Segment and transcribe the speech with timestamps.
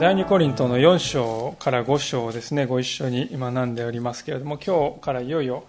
[0.00, 5.64] 第2コリントの4章から5章をですね、ご一緒に学んでおりますけれども、今日からいよいよ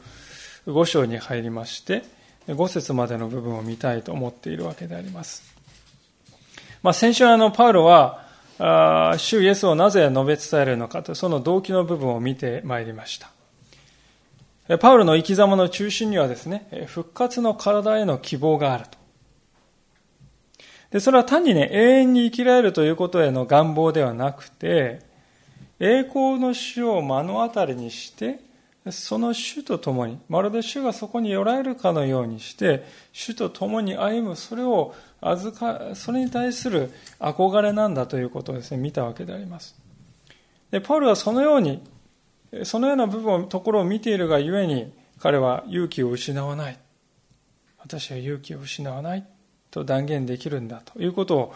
[0.65, 2.03] 5章に入りまして、
[2.47, 5.43] 5節までの部分を見たいと思っているわけであります。
[6.81, 8.25] まあ、先週あの、パウロは、
[8.57, 13.29] あ主イエスをなぜ述べ伝えるのかと、その動機の部分を見てまいりました。
[14.79, 18.97] パウロの生き様の中心にはですね、復活の体への希望があると。
[20.91, 25.10] で、それは単にね、永遠に生きられるということへの願望ではなくて、
[25.81, 28.39] 栄光の主を目の当たりにして、
[28.91, 39.75] その主と共に、まるで主がそこに寄られるかのようにして、主と共に歩む、それを預か、それに対する憧れなんだということをですね、見たわけであります。
[40.69, 41.81] で、パウルはそのように、
[42.63, 46.77] そのような部分、ところを見ているがゆえに、彼は勇気を失わない。
[47.79, 49.25] 私は勇気を失わない。
[49.71, 51.53] と断言できるんだということを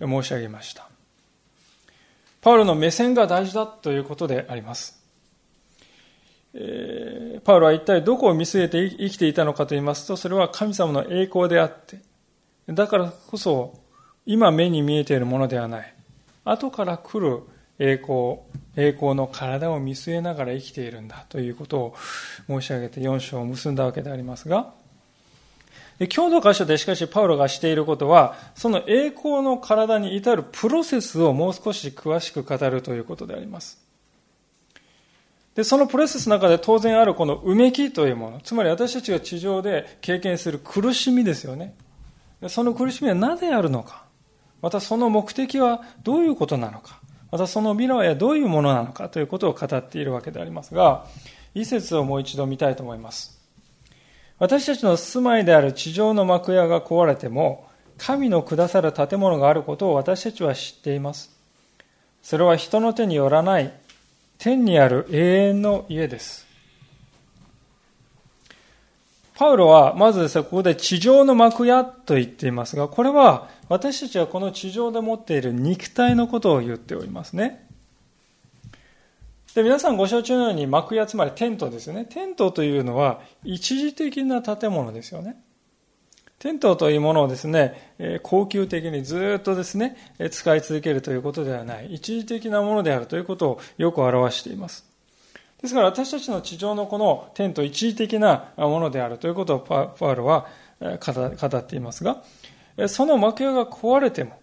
[0.00, 0.88] 申し上げました。
[2.46, 5.02] パウロの目線が大事だということであります。
[6.54, 11.98] え、パウロは一体どこを見据えて生きていたのかと言いますと、それは神様の栄光であって、
[12.68, 13.74] だからこそ
[14.26, 15.92] 今目に見えているものではない。
[16.44, 17.42] 後から来る
[17.80, 18.36] 栄光、
[18.76, 21.94] 栄光の体を見据えながら生きているんだということを
[22.46, 24.72] 申し上げて4章を結んだわけでありますが、
[25.98, 33.78] 今日の箇所でしかしパウロがしていることは、その栄光の体に至るプロセスをもう少し詳しく語るということであります。
[35.54, 41.74] で、そのプロセスの中で当然あるこのうめきというもの、つまり私たちが地上で経験する苦しみですよね。
[42.48, 44.04] その苦しみはなぜあるのか。
[44.60, 47.00] またその目的はどういうことなのか。
[47.32, 51.06] またその未来はどういうものなのかということを語っているわけでありますが、
[51.54, 53.35] 一節をもう一度見たいと思います。
[54.38, 57.66] 私たちの住まいである地上の幕屋が壊れても、
[57.96, 61.34] 神のくださる建物があることを私たちは知っています。
[62.22, 63.72] それは人の手によらない
[64.38, 66.46] 天にある永遠の家です。
[69.36, 77.65] パウロはまずですね、ここで地上の幕屋と言っていますが、これは私たちはこの地上で持っている肉体のことを言っておりますね。
[79.56, 82.04] で、皆さんご承知のように幕屋、つまりテントですよね。
[82.04, 85.38] テントというのは一時的な建物ですよね。
[86.38, 89.96] テントというものをですね、高級的にずっとですね、
[90.30, 91.94] 使い続けるということではない。
[91.94, 94.84] 一時的なものであるということをよく表しています。
[95.62, 100.48] ですから私たちの地上のこのテント一時的なものであるということをパウロは
[100.80, 102.22] 語っていますが、
[102.88, 104.38] その幕屋が壊れても、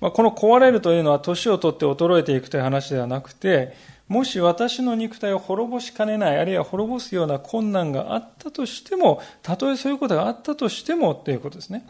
[0.00, 3.74] まあ、この壊れるというのは年を取って衰えていくという話ではなくて、
[4.08, 11.86] もし私の肉体を滅ぼしかねない、あるいは滅ぼすような困難があったとしても、たとえそういうことがあったとしてもということですね。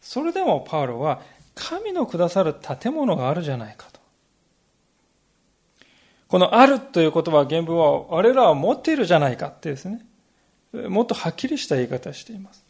[0.00, 1.20] それでもパウロは、
[1.54, 4.00] 神のくださる建物があるじゃないかと。
[6.28, 10.04] このあるという言葉、原文は我らは持っているじゃないかってですね。
[10.72, 12.64] もっとはっきりした言い方をしています。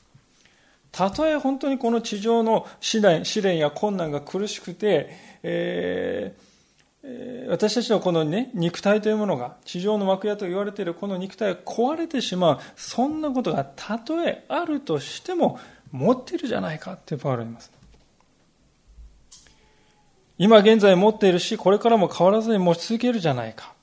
[0.93, 5.11] たとえ本当にこの地上の試練試練や困難が苦しくて、
[5.43, 15.59] えー、私たちのこのね、肉体というものが、地上の幕屋と言われているこの肉体が壊れてしまう、そんなことがたとえあるとしても、
[15.93, 17.73] 持っているじゃないかってパウロ言います。
[20.39, 23.75] 今現在持っているし、これからも変わらずに持ち続けるじゃないか。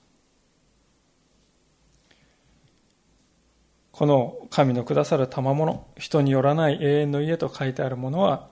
[3.98, 8.48] この神のくださる賜物、人によらない永遠の家と書いてあるものは、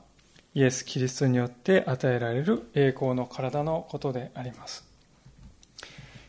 [0.56, 4.84] イエス・キリストによって与えられる栄光の体のことであります。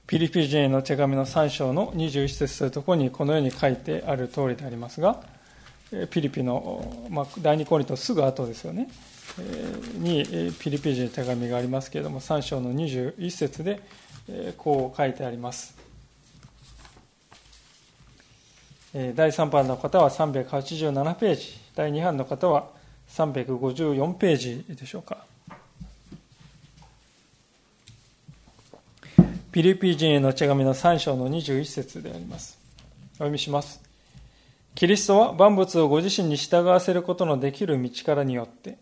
[0.07, 5.23] ピリピ人への手紙の3章の21節というところにこのように書いてある通りでありますが、
[6.11, 8.87] ピリピの、まあ、第2コリントすぐ後ですよね、
[9.95, 13.81] にピリピ人の手紙がありますけれども、3章の21節で
[14.59, 15.86] こう書いてあります。
[19.15, 22.69] 第3版の方は387ページ、第2版の方は
[23.11, 25.19] 354ページでしょうか。
[29.53, 32.59] ピリピ人への手紙の3章の21節であります。
[33.17, 33.83] お読みします。
[34.75, 38.79] キリストは万物をご自身に従わせることのできる道からによって、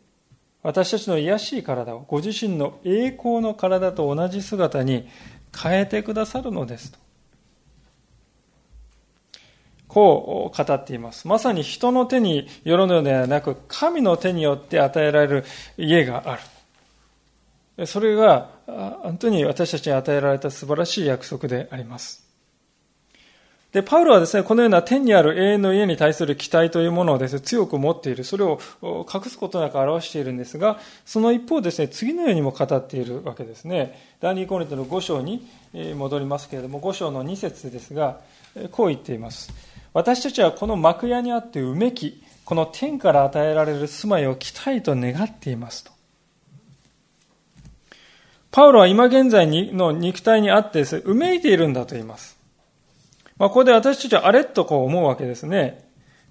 [0.63, 5.09] 私たちの癒しい体をご自身の栄光の体と同じ姿に
[5.61, 7.04] 変えてくださるのですと。
[9.95, 11.29] こう語っています。
[11.29, 15.45] まさに人の手によるのではなく、神の手によって与えられる
[15.77, 16.37] 家があ
[17.79, 17.87] る。
[17.87, 22.25] それが、本当に私たちに与えられた素晴らしい約束であります。
[23.71, 28.25] で、パウロはですね、このような天にある永遠の家に対する期待というものをですね、強く持っている。
[28.25, 34.17] それを隠すことなく表しているんですが、その一方ですね、次のようにも語っているわけですね。
[34.21, 38.19] 第2コリントの5章に戻りますけれども、5章の2節ですが、
[38.73, 39.53] こう言っています。
[39.95, 45.93] 私たちはこの幕屋にあってうめき、この天から与えられる住まいを期待と願っていますと。
[48.51, 52.37] パウロは今現在の肉体にあって、うめいているんだと言います。
[53.39, 55.89] まあ、ここで私たちはあれっとこう思うわけですね。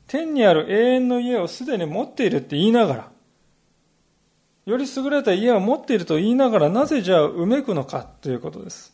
[0.08, 3.12] 天にある永遠の家をすでに持っているって言いながら、
[4.66, 8.93] より優れた家を持っていると言いながら、なぜじゃあうめくのかということです。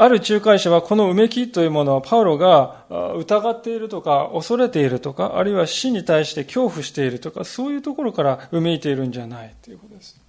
[0.00, 2.86] ある仲介者はこのうめきというものはパウロが
[3.16, 10.20] 疑っているとか恐れているとかあるいは死に対して恐怖しているとかそういうところからうめいているんじゃないということです。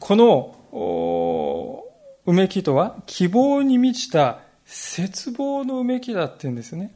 [0.00, 1.84] この
[2.24, 6.94] うめきとは希望に満ちた絶望のうめきだって言うんですね。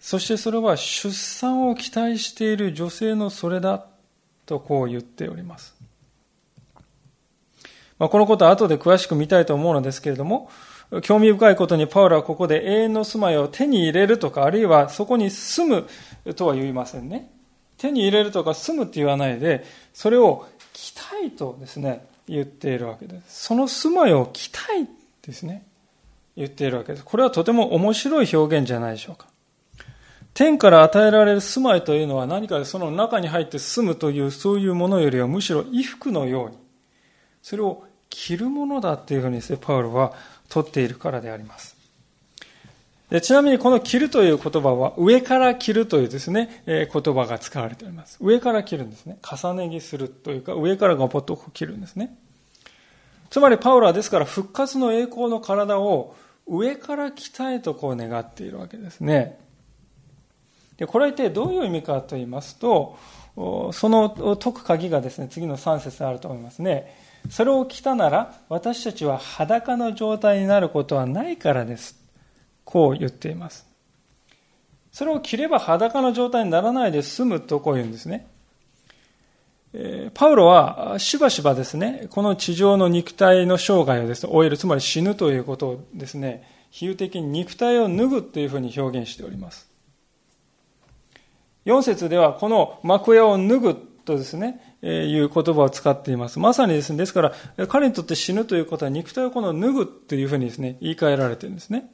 [0.00, 3.84] そしてそれは出産を期待している女性のそれだ
[4.46, 5.81] とこう言っております。
[8.02, 10.50] まあ、このことは後で詳しく見たいと思うのですけれども、
[11.02, 15.86] 興味深いことにパウロはここで永遠の住まいを手に入れるとか、あるいはそこに住
[16.26, 17.30] むとは言いませんね。
[17.78, 19.64] 手に入れるとか住むって言わないで、
[19.94, 23.44] それを着たいとですね、言っているわけです。
[23.44, 24.88] その住まいを着たい
[25.24, 25.64] ですね。
[26.36, 27.04] 言っているわけです。
[27.04, 29.28] これはとても面白い表現じゃないでしょうか。
[30.34, 36.56] 天から与えられる住まいというのは何かでその中に入って住むというそういうものよりはむしろ衣服のように、
[37.42, 40.12] それを着るものだっていうふうにですね、パウロは
[40.48, 41.76] 取っているからであります。
[43.10, 48.16] でちなみにこの着るという言葉は上から着るというですね、えー、言葉が使われております。
[48.20, 49.18] 上から着るんですね。
[49.22, 52.16] 重ね着するというか上からがポッと着るんですね。
[53.28, 56.14] つまりパウロはですから復活の栄光の体を
[56.46, 59.38] 上から着たいとこう願っているわけですね。
[60.78, 62.96] でこれは一体どういう意味かと言いますと、
[63.36, 66.94] その解く鍵がですね、次の3節にあると思いますね。
[67.30, 71.96] それを着たなら私たちは裸の状態になることはないからです。
[72.64, 73.66] こう言っています。
[74.92, 78.26] それを着れば裸の状態にならないで済むとこう言うんですね。
[80.12, 89.66] パウロはしばしばですね、この地上の肉体の生涯をですね、終える、つまり死ぬということをですね、比喩的に肉体を脱ぐというふうに表現しております。
[91.64, 93.74] 4節ではこの幕屋を脱ぐ
[94.04, 96.38] とですね、いう言葉を使っています。
[96.38, 97.32] まさにですね、ですから、
[97.68, 101.90] 彼にとって死ぬということは肉体をこの脱ぐというふうにですね、言い換えられているんですね。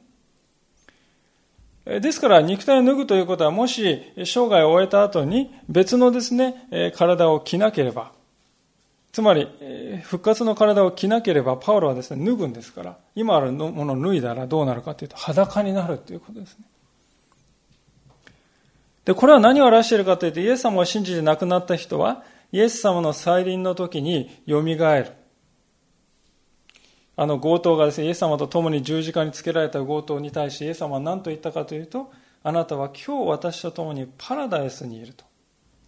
[1.85, 8.11] ですから、肉体を脱ぐということは、もし生涯を終えた後に別のですね、体を着なければ、
[9.11, 9.47] つまり、
[10.03, 16.65] 復活の体を着なければ、パウロはですね、脱ぐんですから、今あるものを脱いだらどうなるかというと、裸になるということですね。
[19.05, 25.11] で、これは何を表しているかというと、イエス様を信じて亡くなった人は、イエス様の再臨の時によみがえる。
[27.15, 32.11] あの強盗がですね、イエス様と共に十字架につけられた強盗に対し、イエス様は何と言ったかというと、
[32.43, 35.25] あなたは今日私と共にパラダイスにいると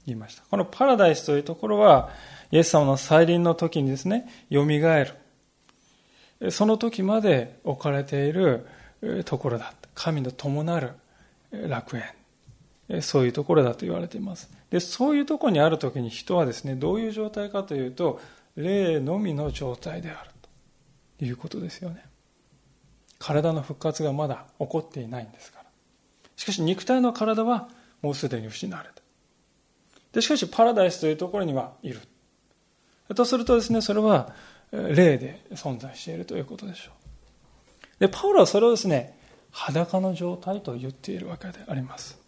[0.06, 0.44] 言いました。
[0.50, 2.10] このパラダイスというところは、
[2.52, 6.52] イエス様の再臨の時にですね、蘇る。
[6.52, 8.68] その時まで置かれている
[9.26, 9.74] ところだ。
[9.96, 10.92] 神の伴なる
[11.52, 12.04] 楽園。
[13.00, 14.50] そういうところだと言われています。
[14.70, 18.20] で、そういうところにある時に人はですね、どういう状態かというと、
[18.58, 20.42] 霊のみの状態であると。
[21.26, 22.04] いうことですよね。
[23.20, 25.66] 体の復活がまだ起こっていないんですから。
[26.36, 27.70] しかし肉体の体は
[28.02, 28.96] もうすでに失われた。
[30.14, 32.02] でしかしパラダイスというところにはいる。
[33.16, 34.34] とするとですねそれは
[34.72, 38.00] 霊で存在しているということでしょう。
[38.00, 39.18] でパウロはそれをですね
[39.52, 42.21] 裸の状態と言っているわけであります。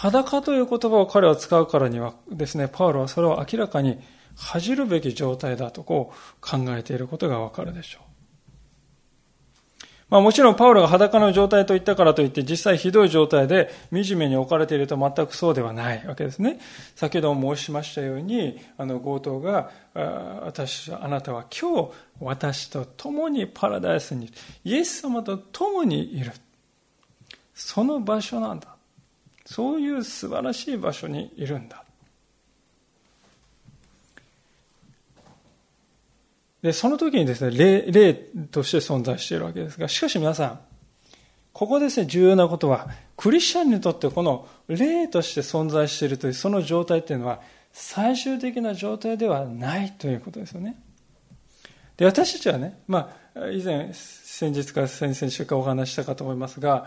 [0.00, 3.98] 裸という言葉を彼は使うからにはですねパウロはそれを明らかに
[4.34, 8.04] 恥じるべき状態だとこう考えていることがわかるでしょう。
[10.08, 16.58] まあもちろんパウロが裸の状態と言ったからといって実際ひどい状態で惨めに置かれていると全くそうではないわけですね。
[16.96, 24.32] 先ほども申しましたように、あの強盗が、私、あなたは今日私と共にパラダイスに、
[24.64, 26.32] イエス様と共にいる。
[27.54, 28.79] その場所なんだ。
[29.44, 31.84] そういう素晴らしい場所にいるんだ。
[36.62, 40.60] で、その時にですね、霊、霊として存在しているわけですが、しかし皆さん、
[41.52, 47.40] ここですね、重要なことは、クリスチャンにとってこの霊として存在しているというその状態っていうのは、
[47.72, 50.76] 最終的な状態ではないということですよね。
[51.96, 56.86] で、私たちはね、まあ、以前、先日か先々週かお話したかと思いますが、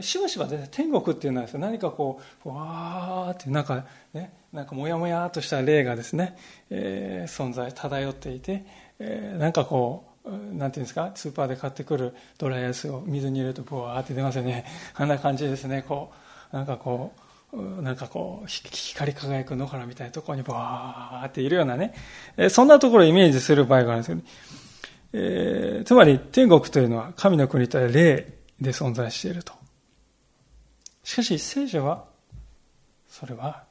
[0.00, 6.36] しばしばね、天国っていうのはです、ね、何かこう、わーって、なんかね、なんかもやもやとした霊がですね、
[6.70, 8.64] えー、存在、漂っていて、
[8.98, 14.64] えー、なんかこう、なんていうんですか、スーパーで買ってくるドライアイスを水に入れると、ブワーって出ますよね。
[14.94, 16.12] あんな感じですね、こ
[16.52, 17.12] う、なんかこ
[17.52, 21.94] う、なんかこう、光り輝く野原みたいなところにブワーっているようなね、
[22.36, 24.22] え、そんなところをイメージする場合があるんですけど、
[25.12, 28.26] えー、つまり天国というのは神の国という霊
[28.60, 29.59] で存在していると。
[31.02, 32.04] しかし聖書は、
[33.08, 33.64] それは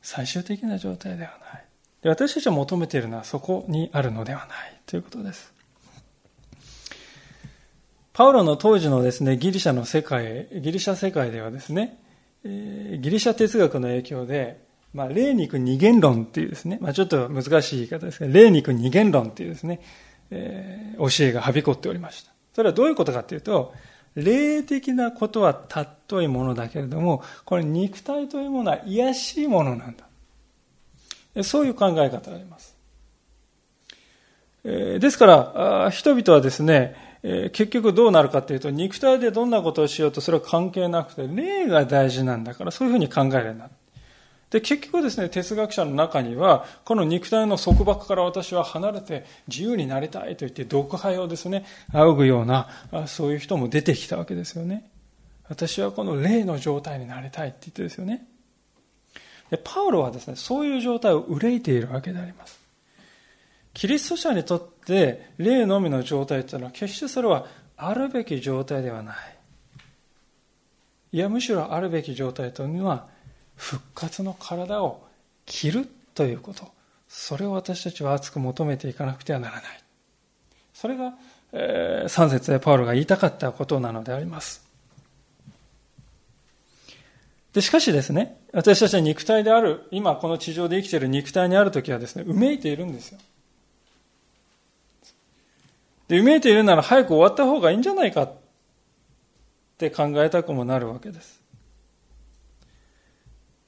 [0.00, 1.64] 最終的な状態ではない。
[2.02, 5.52] で私たちが求めているのはそこにあるのではないということです。
[8.12, 11.98] パウロの当時のですね、ギリシャの世界、ギリシャ世界ではですね、
[12.44, 19.80] えギリシャ哲学の影響で、まあ、霊肉二元論っていうですね、まあ、ちょっと難しい言い方ですが、霊肉二元論っていうですね、
[20.30, 22.32] えー、教えがはびこっておりました。
[22.54, 23.74] それはどういうことかというと、
[24.14, 30.04] 霊的なことは尊いものだけれども、これ肉体というものは癒しいものなんだ。
[31.42, 32.74] そういう考え方があります。
[34.62, 36.94] ですから、人々はですね、
[37.52, 43.70] 結局どうなるかというと、肉体でどんなことをしようとそれは関係なくて、霊が大事なんだから、そういうふうに考えるようになる。
[44.54, 52.68] で、結局ですね、哲学者の中には、この肉体の束縛から私は離れて自由になりたいと言って、毒肺をですね、仰ぐような、
[53.08, 54.88] そういう人も出てきたわけですよね。
[55.48, 58.28] 私はこの霊の状態になりたいって言ってですよね。
[59.50, 62.60] で、パウロはですね、そういう状態を憂いているわけであります。
[63.72, 67.46] キリスト者にとって霊のみの状態というのは決してそれは
[67.76, 69.16] あるべき状態ではない。
[71.10, 73.12] いや、むしろあるべき状態というのは
[73.56, 75.06] 復活の体を
[75.46, 76.72] 着るということ。
[77.08, 79.62] それを私たちは熱く求めていかなくてはならない。
[80.72, 81.14] それが、
[81.52, 84.64] えー、3節でパウロが言いたかったことなのであります。
[87.52, 93.18] でしかしですね私たちは肉体である今この地上で生きている肉体にある時はですねうめいているんですよ。
[96.08, 98.32] でうめいているなら早く終わった方がいいんじゃないかっ
[99.78, 101.43] て考えたくもなるわけです。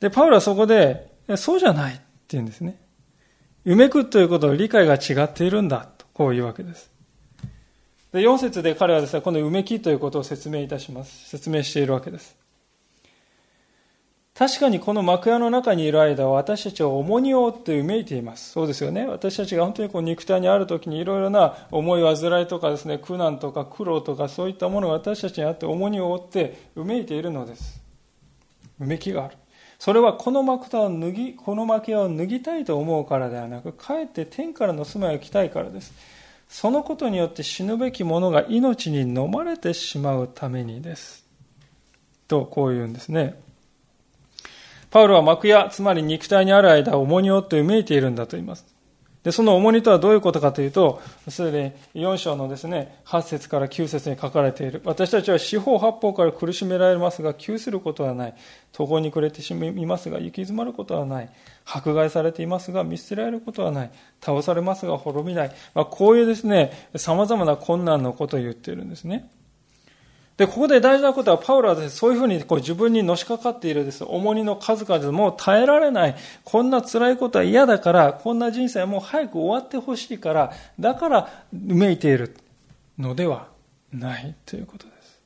[0.01, 2.79] で、パウロはそこで、そうじゃないって言うんですね。
[3.65, 6.91] うめくということの理解が違っているんだと、こういうわけです。
[8.13, 11.29] で、4節で彼はですね、このうめきということを説明いたします。
[11.29, 12.37] 説明しているわけです。
[14.37, 18.51] 確かにこの幕屋の中にいる間は私たちは重荷を負ってうめいています。
[18.51, 19.07] そうですよね。
[19.07, 27.81] 私たちが本当にこう肉体にある時にいろいろな思い煩いとかですね、苦難とか苦労とかそういったものが私たちにあって重荷を負ってうめいているのです。
[28.79, 29.37] うめきがある。
[29.79, 35.93] それはこの幕を脱ぎ、この幕を脱ぎたいと思うからではなく、かえって天からの住まいを着たいからです。
[36.49, 41.27] そのことによって死ぬべき者が命に飲まれてしまうためにです。
[42.29, 43.39] と、こう言うんですね。
[44.91, 48.76] パウロは幕屋、つまり肉体にある間を、重荷を負って埋めいているんだと言います。
[49.27, 54.81] で、その重荷とはどういうことかというと、すでに4章のですね、8節から9節に書かれている。
[54.85, 58.35] 私たちは四方八方から苦しめられますが、窮することはない。
[58.73, 61.31] 途方に暮れてしまいますが、行き詰まることはない。
[61.65, 63.91] 迫害されていますが、見捨てられることはない。
[64.21, 65.53] 倒されますが、滅びない。
[65.75, 69.29] まあ、こういうですね、様々な困難のことを言っているんですね。
[70.37, 76.17] で、ここで大事なことは、パウロは、そういうふうにこう自分にのしかかっているです、重荷の数々もう耐えられない。
[76.45, 82.37] こんな辛いことは嫌だから、こんな人生はもう早く終わってほしいから、だからうめいている
[82.99, 83.49] のでは
[83.93, 85.21] ないということです。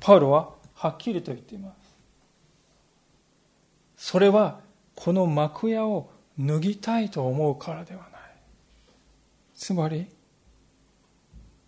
[0.00, 1.72] パウロははっきりと言っていま
[3.96, 4.08] す。
[4.08, 4.58] それは、
[4.96, 8.10] この幕屋を脱ぎたいと思うからではない。
[9.54, 10.06] つまり、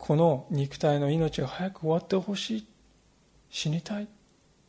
[0.02, 2.66] この肉体の命が早く終わってほしい。
[3.50, 4.08] 死にたい。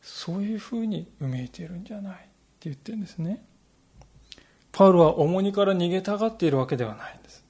[0.00, 2.24] そういうふうにうめいているんじゃないって
[2.60, 3.44] 言ってるんですね。
[4.70, 7.44] パウロは重荷から逃げたがっているわけではないんです。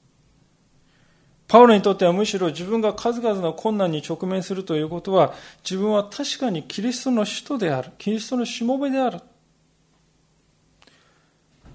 [1.47, 7.91] パウロにとってはむしろ自分が数々の困難に直面するということは自分は確かにキリストの使徒である。
[7.99, 9.19] キリストのしもべである。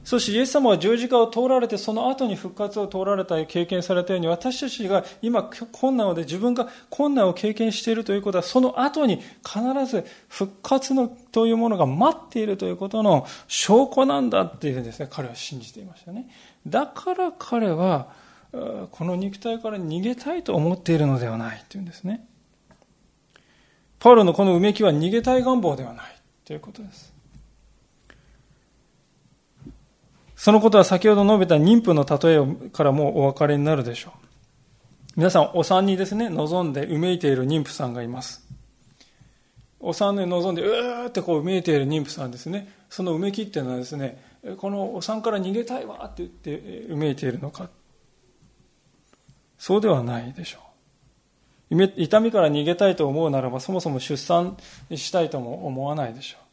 [0.02, 16.28] そしてイエス様は十字架を通られて、その後に復活を通られた、経験されたように、私たちが今困難をで、自分が困難を経験しているということは、その後に必ず復活のというものが待っているということの証拠なんだっていうふうにですね、彼は信じていましたね。
[16.66, 18.09] だから彼は、
[18.90, 22.26] この肉体から逃げたいと思っているのではないというんですね。
[24.00, 26.16] パウロのこのうめきは逃げたい願望ではない
[26.47, 27.10] ということです。
[30.40, 34.26] そのことは先ほど述べた妊婦の例えからもお分かりになるでしょう。
[35.16, 38.49] 皆さん、お産にですね、望んでうめいている妊婦さんがいます。
[39.80, 42.73] お産で望んで、うーってこううめいている妊婦さんですね。
[42.88, 44.25] そのうめきっていうのはですね、
[44.56, 47.68] このお産から逃げたいわって言ってうめいているのか。
[49.59, 50.61] そうではないでしょ
[51.70, 51.92] う。
[51.99, 54.56] 痛みから逃げたいと思うならば、そもそも出産
[54.94, 56.50] したいとも思わないでしょう。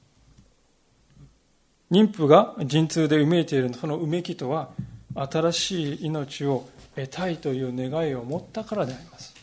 [1.91, 4.69] 妊婦が陣痛でうめいているそのうめきとは、
[5.15, 9.33] 新しい命を得たいという願いを持ったからであります。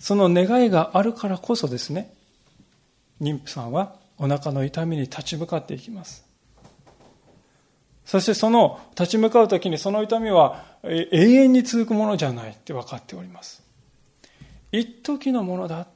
[0.00, 2.12] その願いがあるからこそですね、
[3.20, 6.24] 妊婦さんはお腹の痛みに立ち向かっていきます。
[8.04, 13.62] そしてその立ち向かうときにその痛みは永遠に続くものじゃないって分かっております。
[14.72, 15.86] 一時のものだ。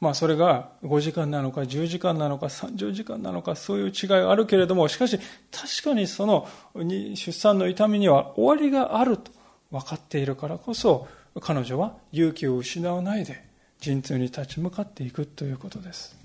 [0.00, 5.18] まあそれが5時間なのか10時間なのか30時間なのかそういう違いがあるけれどもしかし
[5.50, 9.30] 確かにその出産の痛みには終わりがあると
[9.70, 11.08] 分かっているからこそ
[11.40, 13.44] 彼女は勇気を失わないで
[13.80, 16.16] 陣痛に立ち向かっていくということです。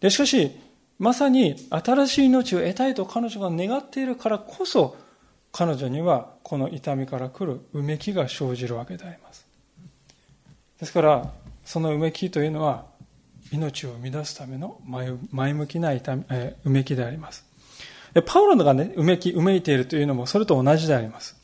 [0.00, 0.50] でしかし
[1.02, 4.96] まさに新しい命を得たいと彼女が願っているからこそ、
[5.50, 9.41] 彼女にはこの痛みから来るうめきが生じるわけであります。
[10.82, 11.30] ですから、
[11.64, 12.86] そのうめきというのは、
[13.52, 14.80] 命を生み出すための
[15.30, 17.44] 前向きな痛み、えうめきであります。
[18.26, 21.36] パウロがね、うめき、うめいているというのもそれと同じであります。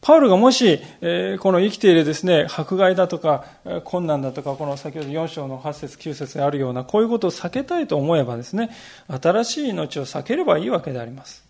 [0.00, 3.46] パウルがもし、えこの生きているですね、迫害だとか、
[3.82, 8.70] 困難だとか、この先ほど4章の8節9節にあるような、こういうことを避けたいと思えばですね、
[9.08, 11.44] 新しい命を避ければいいわけであります。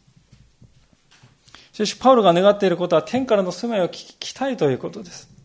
[1.74, 5.35] しかし、パウルが願っていることは、天からの住まいを聞きたいということです。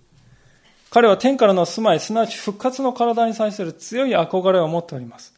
[0.91, 5.34] 彼は天からの住まい、すなわち復活の体に対する強い憧れを持っております。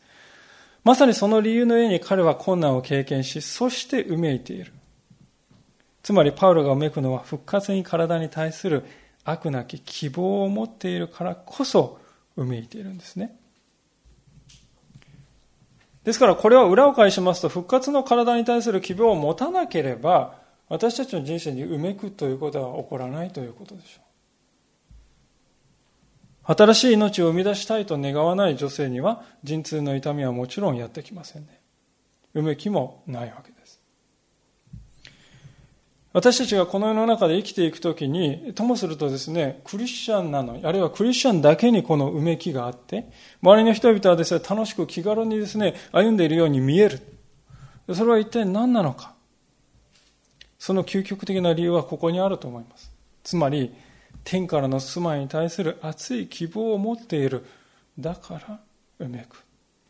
[0.83, 4.73] まさにその理由の上に彼は困難を経験し、そしてうめいている。
[6.01, 8.83] つまりパウロがうめくのは復活に体に対する
[9.23, 11.99] 悪なき希望を持っているからこそ
[12.35, 13.37] うめいているんですね。
[16.03, 20.35] ですからこれは裏を返しますと復活の体に対する希望を持たなければ
[20.67, 24.02] 私たちの人生にうめくということは起こらないということでしょう。
[26.45, 31.61] 新しい命を生み出したいと願わない女性には陣痛の痛みはもちろんやってきませんね。
[32.33, 33.79] うめきもないわけです。
[36.13, 43.09] 私たちがこの世の中で生きていくときに、ともするとですね、クリスチャンなのに、あるいはクリスチャンだけにこのうめきがあって、
[43.41, 46.99] 周りの人々はですね、楽しく気軽にですね、歩んでいるように見える。
[47.95, 49.15] それは一体何なのか。
[50.59, 52.91] その究極的な理由はここにあると思います。
[53.23, 53.73] つまり、
[54.23, 57.45] 天からの住まいに対する熱い希望を持っている。
[57.99, 58.59] だから
[58.99, 59.43] うめく。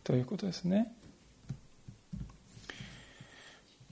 [0.04, 0.94] ということですね。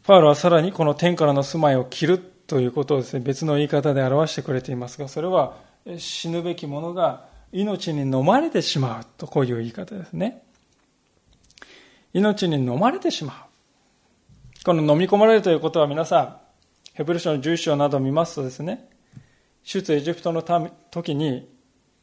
[0.04, 5.58] パウロはさらにこの天からの住まいを切るということをですね、別の言い方で表してくれていますが、それは
[5.98, 10.44] 死ぬべき者が命に飲まれてしまうとこういう言い方ですね。
[12.14, 14.64] 命に飲まれてしまう。
[14.66, 16.38] この飲み込まれるということは皆さん、
[16.94, 18.90] ヘブル書の11章などを見ますとですね、
[19.63, 20.41] 出エジプトの
[20.91, 21.47] 時に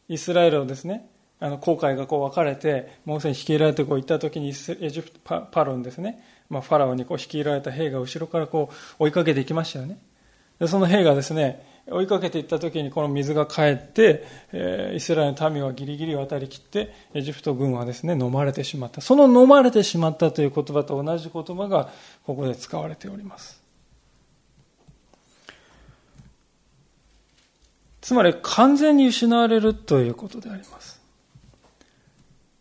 [0.09, 1.09] イスラエルをですね、
[1.41, 9.99] あの、航海がこう分かれて、モーセに引き入られてこう行った時にエジプト、パパロンですね、まあ、ファラオにこう引き入られた兵が後ろからこう追いかけていきましたよね。
[10.59, 19.01] でその兵がですね、追いかけていった時にこの水が帰って、えー、イスラエルの民はギリギリ渡りきって、エジプト軍はですね、飲まれてしまった。
[19.01, 21.91] その飲まれてしまったという言葉と同じ言葉が
[22.27, 23.63] ここで使われております。
[28.09, 30.99] つまり完全に失われるということであります。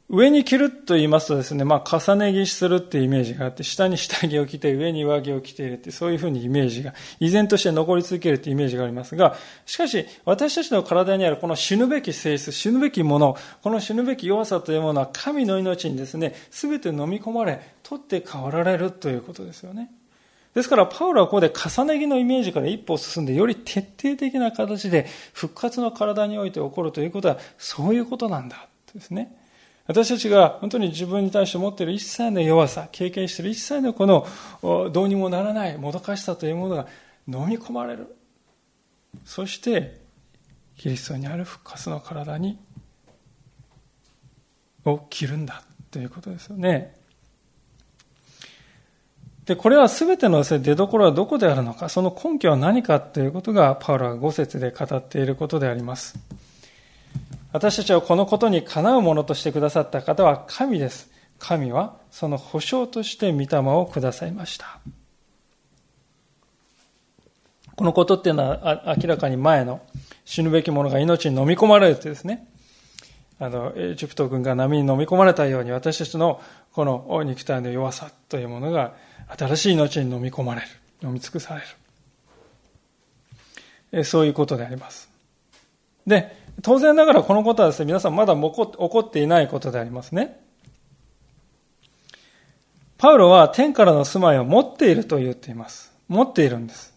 [0.09, 19.91] 上に着ると言いますとですね、まあ、重ね着するっていうイメージがあって、下に下着を着て、上に上着を着ているって、そういうふうにイメージが、依然として残り続けるっていうイメージがありますが、しかし、私たちの体にあるこの死ぬべき性質、死ぬべきもの、この死ぬべき弱さというものは、神の命にですね、すべて飲み込まれ、取って代わられるということですよね。
[20.57, 28.67] ですから、パウロはここで重ね着のイメージから一歩進んで、より徹底的な形で復活の体において起こるということは、そういうことなんだ。
[28.91, 29.37] ですね。
[29.85, 34.25] 私たちが本当に自分に対して持っている一切の弱さ、経験している一切のこの
[34.89, 36.87] どうにもならないもどかしさというものが
[37.27, 38.15] 飲み込まれる。
[39.25, 40.01] そして、
[40.75, 42.57] キリストにある復活の体に、
[44.85, 46.95] を着るんだということですよね。
[49.47, 56.19] で、これは全ての出所はどこであるのか、その根拠は何かということが、パウロが5節で語っていることであります。
[57.53, 61.09] 私たちはこのことにかなうものとしてくださった方は神です。
[61.39, 64.79] 神はその保証として御霊をくださいました。
[67.77, 69.81] このことっていうのは明らかに前の
[70.25, 72.49] 死ぬべき者が命に飲み込まれてですね、
[73.39, 76.41] あの、エジプト軍が波に飲み込まれたように私たちの
[76.73, 78.93] この肉体の弱さというものが
[79.35, 80.67] 新しい命に飲み込まれる。
[81.03, 81.61] 飲み尽くされ
[83.91, 84.03] る。
[84.03, 85.09] そういうことであります。
[86.05, 90.39] で、当然ながらこのことはですね、皆さんまだ起こっていないことでありますね。
[92.97, 95.93] パウロは天からの住まいを持っていると言っています。
[96.07, 96.95] 持っているんです。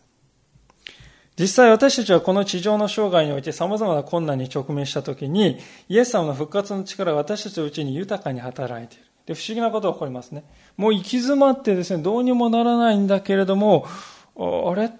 [1.38, 9.04] 実際私たちはこの地上の生涯において様々な困難に直面したときに、イエス様の復活の力が私たちのうちに豊かに働いている。
[9.30, 10.42] で、不思議なことが起こりますね。
[10.76, 13.86] もう行き詰まってですね、どうにもならないんだけれども、
[14.34, 14.90] あれ？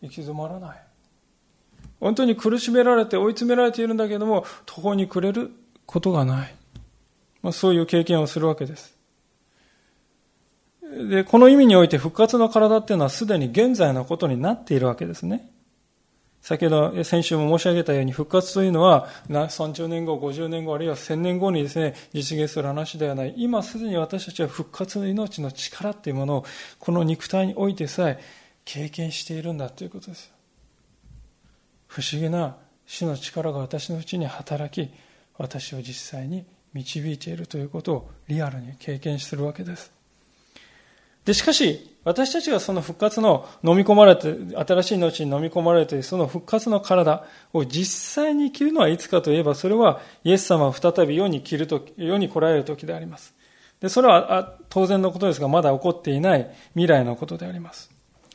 [0.00, 0.82] 行き詰まらない。
[2.00, 5.50] 本当に苦しめられて追い詰められているんだけれども、途方に暮れる
[5.84, 6.54] ことがない。
[7.42, 8.96] まあ、そういう経験をするわけです。
[11.10, 15.51] で、この意味において復活の体っていうのはすでに現在のことになっているわけですね。
[16.42, 23.34] 先ほど、先週も申し上げたように、復活というのは、30年後、50年後、あるいは1000年後にですね、実現する話ではない。
[23.36, 26.44] 今すでに私たちは復活の命の力っていうものを、
[26.80, 28.18] この肉体においてさえ
[28.64, 30.32] 経験しているんだということです。
[31.86, 34.92] 不思議な死の力が私のうちに働き、
[35.38, 40.01] 私を実際に導いているということをリアルに経験するわけです。
[41.24, 53.34] で、しかし、私たちがその復活の飲み込まれて、新しい命に飲み込まれて、その復活の体を実際に生きるのはいつかといえば、それはイエス様は再び世に来ると世に来られる時であります。
[53.80, 57.90] で、それは当然のことですが、まだ起こっていない未来のことであります。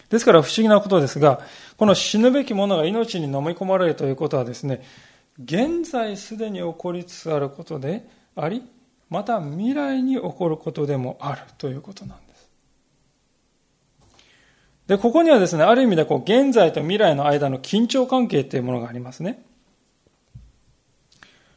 [0.10, 1.42] ですから不思議なことですが、
[1.76, 4.82] この死ぬべきものが命に飲み込まれるということはですね、
[5.44, 8.66] 現在すでに起こりつつあることであり、
[9.10, 12.27] また未来に起こることでもあるということなんです。
[14.88, 19.44] で、ここにはですね、ある意味でこう、現在と未来の間の緊張関係っていうものがありますね。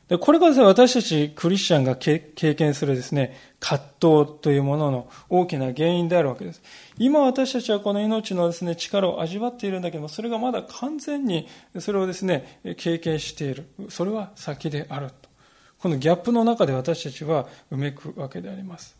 [0.08, 2.18] で、これがですね、私たちクリスチャンが経
[2.56, 6.60] 験するですね、葛藤というものの大きな原因であるわけです。
[6.98, 11.46] 今私たちはこの命のですね、力を味わっているんだけども、それがまだ完全に
[11.78, 13.68] それをですね、経験している。
[13.88, 15.30] それは先であると。
[15.78, 18.99] このギャップの中で私たちはうめくわけであります。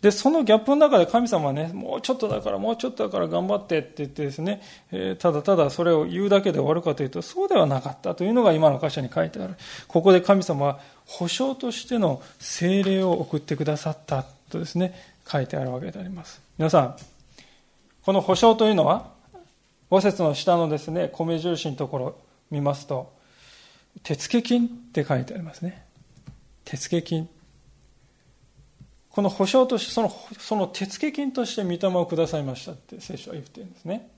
[0.00, 9.54] で、そのギャップの中で神様はね、もうちょっとだから、もうちょっとだから頑張ってって言ってですね、えー、ただただそれを言うだけで終わるかというと、そうではなかったというのが今の箇所に書いてある。
[9.88, 14.94] ここで神様は保証としての精霊を送ってくださったとですね、
[15.26, 16.40] 書いてあるわけであります。
[16.58, 16.96] 皆さん、
[18.04, 19.10] この保証というのは、
[19.90, 22.16] 五節の下のですね、米印のところ
[22.52, 23.12] 見ますと、
[24.04, 25.84] 手付金って書いてありますね。
[26.64, 27.28] 手付金。
[29.18, 34.08] この保証としてそのその手付金として御霊をくださいましたって聖書は言ってるんですね。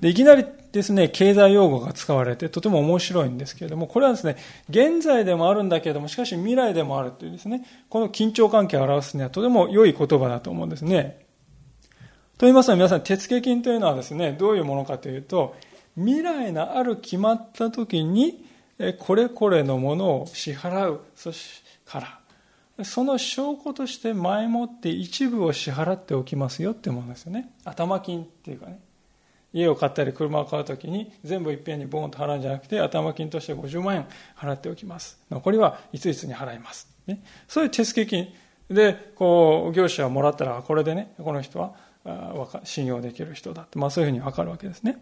[0.00, 4.38] でいきなりですね経済用語が使われてとても面白いんですけれどもこれはですね
[4.70, 11.18] 現在でもあるんだけれどもしかし未来でもあるというですねこの緊張関係を表すにはとても良い言葉だと思うんですね。
[12.38, 15.54] と言いますのは皆さん手付金というのはですねどういうものかというと
[15.94, 18.46] 未来のある決まった時に
[18.98, 22.23] これこれのものを支払うそしから。
[22.82, 27.52] その証拠として前もって一部を支払っておきますよってものですよね。
[27.64, 28.80] 頭金っていうかね。
[29.52, 34.06] 家を買ったり車を買うときに全部いっぺんにボーンと払うんじゃなくて頭金として50万円
[34.36, 35.20] 払っておきます。
[35.30, 38.34] 残りはいついつに払います、ね、そういう手付金。
[38.68, 41.74] でこう業者をもらったらこれでねこの人は
[42.64, 44.98] 信用できる人だって、まあ、そういうふうに分かるわけですね、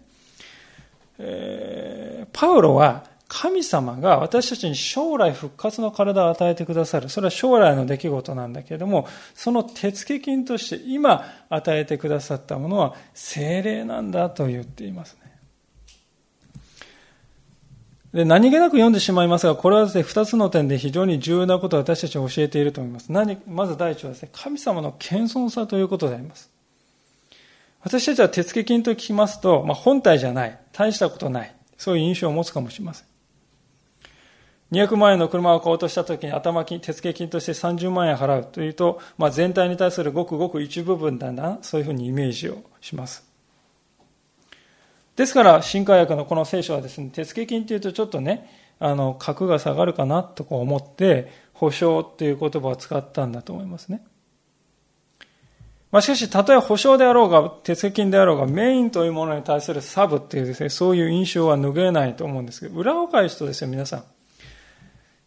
[1.19, 7.09] えー、パウロは神様が私たちに将来復活の体を与えてくださる。
[7.09, 15.33] それは将来の出来事なんだけれども、その手付金として今与えてくださったものは精霊なんだと言っていますね。
[18.13, 23.11] で何気なく読んでしまいますが、これはですね、二つの点で非常に重要なことを私たちは教えていると思います。
[23.11, 26.51] 何まず第一はですね、神様の謙遜さということであります。
[27.81, 33.12] 私たちは手付金と聞きますと、まあ、本体じゃない、大したことない、そういう印象を持つかもしれません。
[34.73, 43.23] 200万円の車を買おうとしたときに頭金、手付金として30万円払うというと、まあ、全体に対するごくごく一部分だな、そういうふうにイメージをします。
[45.15, 54.03] ですから、新科学のこの聖書はですね、手付金というとちょっとね、あの、格が下がるかなとこう思って、保証っていう言葉を使ったんだと思いますね。
[55.91, 64.05] まあ、しかし、たとえ保証であろうが、手付金であろうが、メインというものに対するサブっていうですね、そういう印象は拭えないと思うんですけど、裏を返すとですよ、皆さん。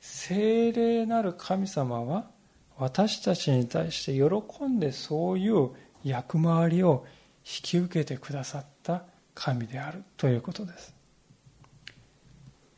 [0.08, 2.30] 聖霊なる神様は、
[2.78, 5.72] 私たちに対して喜んでそういう
[6.04, 7.06] 役回りを
[7.44, 10.94] 引き受けてくださった神であるということです。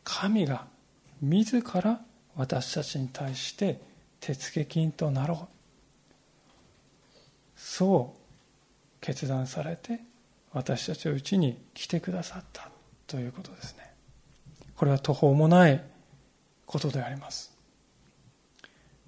[0.05, 0.67] 神が
[1.21, 1.99] 自ら
[2.37, 3.81] 私たちに対して
[4.21, 5.55] 手付金となろう
[7.57, 9.99] そう決断されて
[10.53, 12.69] 私たちのうちに来てくださった
[13.05, 13.91] ということですね
[14.75, 15.83] これは途方もない
[16.67, 17.51] ことであります。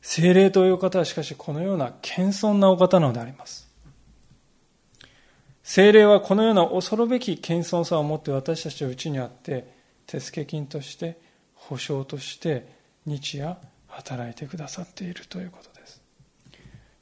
[0.02, 3.70] 精霊という方はしかしこのような謙遜なお方なのであります。
[5.62, 9.72] 精霊はこのような恐るべき謙遜さを持って私たちのうちにあって
[10.08, 11.20] 手付金として
[11.54, 12.66] 保証として
[13.06, 13.56] 日夜
[13.88, 16.02] 働いてくださっているということです。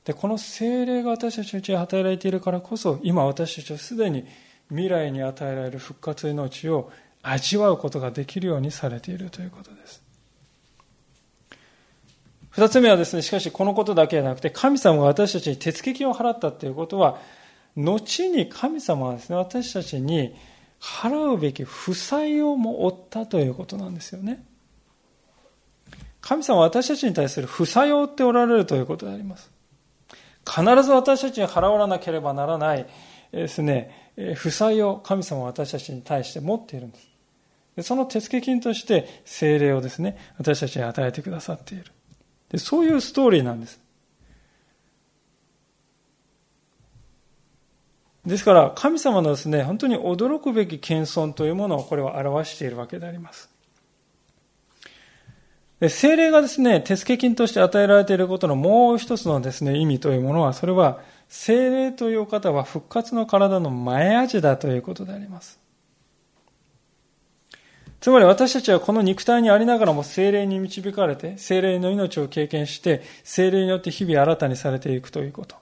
[0.04, 4.26] でこの精霊が私たちのうちに働いているからこそ今私たちはすでに
[4.70, 6.92] 未来に与えられる復活命を
[7.22, 10.07] 味わうことができるようにされているということです。
[12.58, 17.20] 二つ目はですね、しかしこのことだけではなくて、神様が私たちに手付金を払ったということは、
[17.76, 20.36] 後に神様はですね、私たちに
[20.82, 24.44] 払うべき負債をも負ったということなんですよね。
[26.20, 29.52] 神様は私たちに対する負債を負っておられるということであります。
[30.44, 32.88] 必ず私たちに払わなければならない
[33.32, 37.84] ですね、負債を神様は私たちに対して持っているんです。
[37.84, 41.92] その手付金として精霊をですね、私たちに与えてくださっている。
[42.50, 43.80] でそういうストーリーなんです。
[48.26, 53.50] ですから、神様のですね、本当に驚くべき謙遜というものをこれは表しているわけであります。
[55.80, 65.60] で精霊がですね、手付金として与えられていることのもう一つのですね、意味というものは、それは、精霊という方は復活の体の前味だということであります。
[68.00, 75.56] つまり私たちはこの肉体にありながらも精霊に導かれて、精霊の命を経験して、精霊によって日々新たにされていくということ。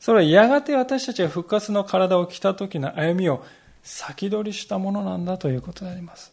[0.00, 3.44] それはやがて私たちが復活の体を着た時の歩みを
[3.82, 6.32] 先取りしたものなんだということであります。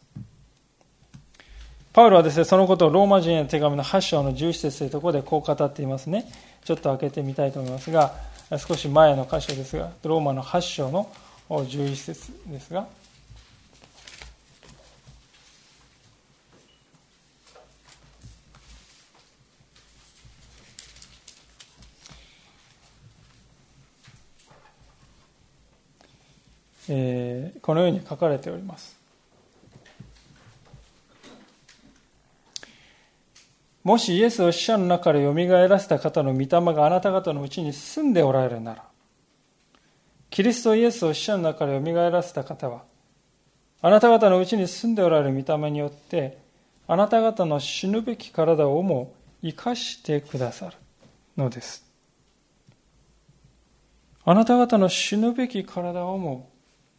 [1.92, 6.28] パウロはですね、そのことをローマ人への手紙の8章の11節というところでこう語っていますね。
[6.64, 8.14] ちょっと開けてみたいと思いますが、
[8.58, 11.08] 少し前の箇所ですが、ローマの8章の
[11.48, 12.88] 11節ですが、
[26.88, 28.96] えー、このように書かれております。
[33.82, 38.84] もしイエスを死者の中でよみがえらせた方の御霊があなた方のうちに住んでおられるなら、
[40.30, 42.82] キリストイエスを死者の中でよみがえらせた方は、
[43.82, 46.38] あなた方のうちに住んでおられる御霊によって、
[46.86, 50.76] あなた方の死ぬべき体をも生かしてくださる
[51.36, 51.84] のです。
[54.24, 56.48] あなた方の死ぬべき体をも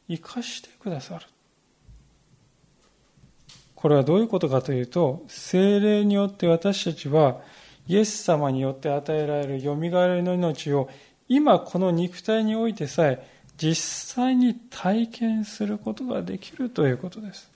[0.08, 1.26] 生かしてくださる。
[3.76, 7.42] これはどういうことかというと、精霊によって私たちは、
[7.88, 10.90] イエス様によって与えられるよみがえりの命を、
[11.28, 17.52] 今この肉体においてさえ、実際に体験することができるということです。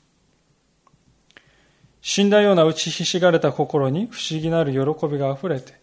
[2.01, 5.78] 死んだような打ちひしがれた心に不思議なる喜びがあふれて、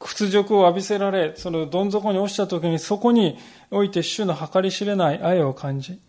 [0.00, 3.38] 屈辱を浴びせられ、そのどん底に落ちた時にそこに
[3.70, 6.00] おいて主の計り知れない愛を感じ、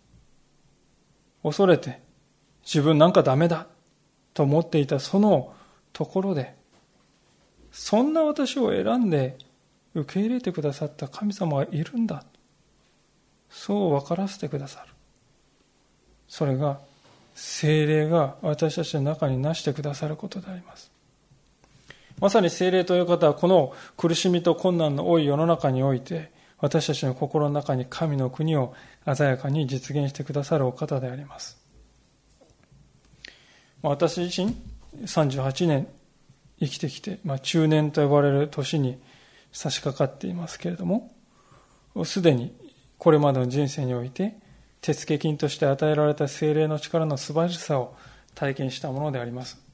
[1.44, 2.02] 恐れて
[2.64, 3.68] 自分なんかダメだ
[4.34, 5.54] と思っていたその
[5.92, 6.56] ところで、
[7.72, 9.38] そんな私を選んで
[9.94, 12.24] 受け入れてくださった神様がいるんだ。
[13.50, 14.88] そう分からせてくださる。
[16.30, 16.80] それが
[17.36, 20.90] 精霊が私たちの中になしてくださることであります。
[22.22, 28.76] まさに精霊という方はこの苦しみと困難の多い世の中において私たちの心の中に神の国を
[29.14, 31.60] 鮮やかに実現してくださるお方であります。
[33.82, 34.56] 私自身
[35.04, 35.88] 38年
[36.60, 39.02] 生きてきて、まあ、中年と呼ばれる年に
[39.52, 41.12] 差し掛かっていますけれども
[42.06, 42.54] すでに
[43.00, 44.36] これまでの人生において
[44.82, 47.96] 手付金として与えられた精霊の力の素晴らしさを
[48.36, 49.71] 体験したものであります。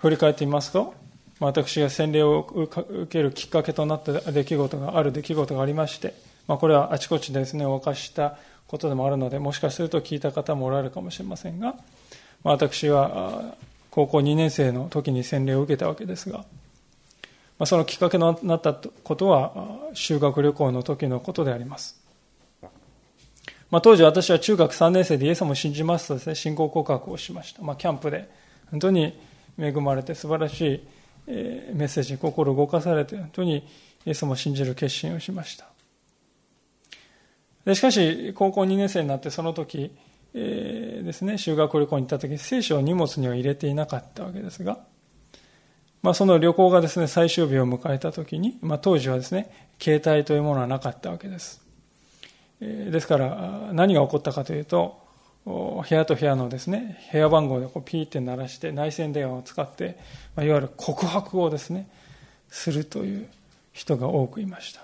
[0.00, 0.94] 振り返ってみますと、
[1.40, 6.14] 私が洗礼を受けるきっかけとなった出来事がある出来事がありまして、
[6.46, 8.36] まあ、これはあちこちですね、お犯した
[8.66, 11.74] ことでもあるので、もしかすると聞いた方もおられるかもしれませんが、
[12.42, 13.54] まあ、私は
[13.90, 16.44] 高校2年生の時に洗礼を受けたわけですが、ま
[17.64, 19.52] あ、そのきっかけになったことは
[19.92, 22.00] 修学旅行の時のことであります。
[23.70, 27.62] まあ、当時私は中学3年生でイエス様を信じますとですね、信仰告白をしました。
[27.62, 28.28] まあ、キャンプで
[28.70, 29.16] 本当に
[29.60, 30.88] 恵まれて素晴らしい
[31.26, 33.58] メッセージに心動かされて本当に
[34.06, 35.66] イエス様を信じる決心をしました。
[37.64, 39.94] でしかし、高校2年生になってその時、
[40.32, 44.78] えー、ですね、修学旅行に行った時、聖書を荷物には入れていなかったわけですが、
[46.02, 51.62] まあ、その旅行がですね、最終日を迎えた時に、まあ、当時はですね、携帯というものはなかったわけです。
[52.60, 55.02] えー、ですから、何が起こったかというと、
[55.44, 59.98] 部屋と部屋のですね、部屋番号でこうピーって鳴らして内線電話を使って、
[60.36, 61.88] まあ、いわゆる告白をですね、
[62.50, 63.28] するという
[63.72, 64.82] 人が多くいました。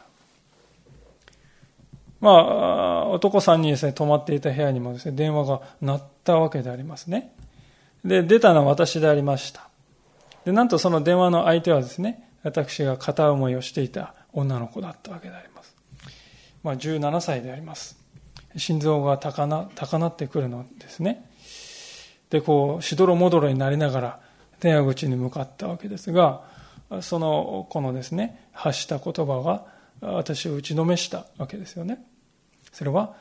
[2.20, 7.32] まあ、男3人ですね、泊まっていた部屋にもですね、電話が鳴ったわけでありますね。
[8.04, 9.68] で、出たのは私でありました。
[10.44, 15.76] で、なんとその電話の相手はですね、私が片思いをしていた女の子だったわけであります。
[16.62, 18.05] まあ、17歳であります。
[18.56, 21.24] 心臓が高な高鳴ってくるのですね。
[22.30, 24.20] で、こう、しどろもどろになりながら
[24.60, 26.42] 電話口に向かったわけですが、
[27.00, 29.66] その子のですね、発した言葉が、
[30.00, 32.04] 私を打ちのめしたわけですよね。
[32.72, 33.14] それは、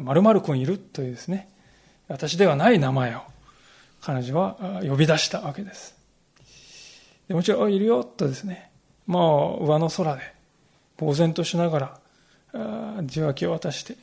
[0.00, 1.48] 〇〇君いるというですね、
[2.08, 3.20] 私ではない名前を
[4.00, 5.94] 彼女は呼び出したわけです。
[7.28, 8.70] でもちろん、いるよとですね、
[9.06, 9.22] まあ、
[9.60, 10.22] 上の空で、
[10.98, 11.98] 呆然としなが
[12.52, 13.96] ら、受話器を渡して、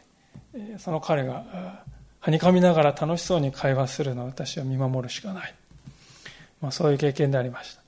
[0.77, 1.83] その彼が、
[2.19, 5.53] はにかみながら楽しそうに会話するのを私は見守るしかない。
[6.61, 7.81] まあ、そういう経験でありました。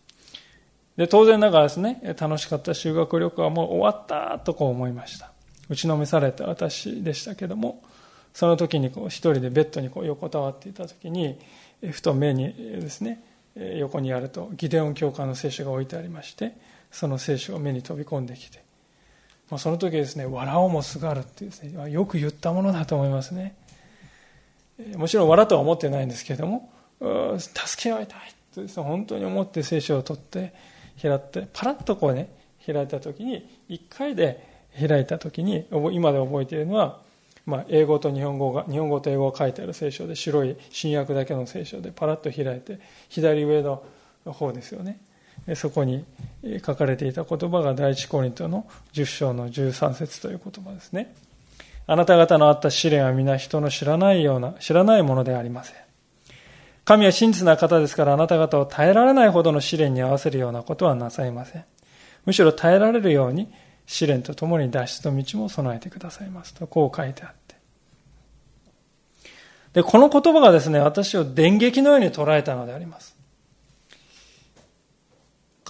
[0.97, 5.31] で、当然ながらですね、楽しかった修学旅行はもう終わったとこう思いました。
[5.69, 7.81] 打ちのめされた私でしたけども、
[8.33, 11.37] その時にこう一人でベッドにこう横たわっていた時に、
[11.91, 13.23] ふと目にですね、
[13.55, 16.53] 横にあるとギデオン教会の聖書が置いてありまして、
[16.91, 18.63] その聖書が目に飛び込んできて、
[19.53, 23.55] まあ、その時ですね、笑おうもすがるってですね、よく言ったものだと思いますね。
[24.95, 26.71] もちろん笑とは思ってないんですけれども、
[27.37, 28.19] 助け合いたい
[28.55, 30.55] とですね、本当に思って聖書を取って、
[30.99, 32.29] 開って、パラッとこうね、
[32.65, 34.43] 開いた時に、一回で
[34.75, 36.99] 開いた時に、今で覚えているのは、
[37.45, 43.83] まあ、英語と日本語が、日本語と英語が書いてある聖書で、白い新約だけの聖書でパラッと開いて、左上の
[44.25, 44.99] 方ですよね。
[45.55, 46.05] そこに
[46.65, 51.13] 書かれていた言葉が第一コリントの10章の13節という言葉ですね。
[51.85, 55.75] あなた方のあった試練は皆人の知らないような、知らないものでありません。
[56.85, 61.65] 神は真実な方ですからあなた方を耐えられないほどの試練に合わせるようなことはなさいません。
[62.25, 63.51] むしろ耐えられるように
[63.85, 67.55] 試練とともに脱出の道も備えてくださいますと、こう書いてあって。
[69.73, 73.12] で、この言葉がですね、私を電撃のように捉えたのであります。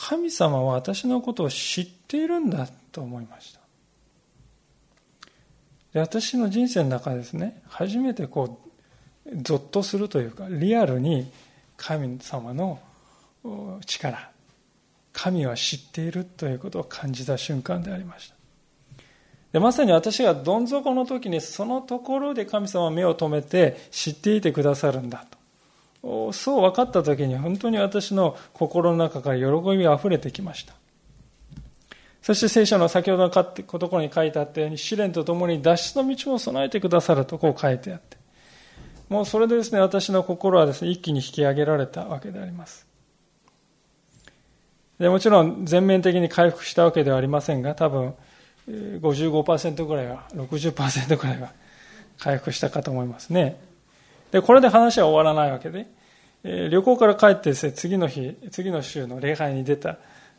[0.05, 3.61] 神様は私のことを知っているんだと思いました。
[5.93, 8.63] で私の人生の中ですね、初めてこう、
[9.41, 11.31] ゾッとするというかリアルに
[11.77, 12.79] 神様の
[13.85, 14.29] 力
[15.13, 18.35] 神は知っているということを感じた瞬間でありました
[19.53, 25.37] でまさに私がどん底の時にそのところで神様は目を留めて知っていてくださるんだと
[26.33, 30.73] そう分かった時に本当に私の心の中から喜びが溢れてきました
[32.21, 38.23] そして聖書の先ほどのところに書いてあったように試練とともに脱出の道も備えてくださるとこう書いてあって
[39.13, 42.87] もうそれでですね、私の心はですね、一気に引き上げられたわけであります。
[44.97, 48.15] でもちろん全面的に回復したわけではありませんが、多分
[48.67, 51.51] 55%ぐらいは、60%ぐらいは
[52.17, 53.59] 回復したかと思いますね。
[54.33, 55.87] で、これで話は終わらないわけで、
[56.43, 59.97] え旅行から帰ってですね、次の日、次の週の礼拝に出た、